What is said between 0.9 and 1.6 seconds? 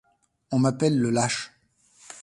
le lâche.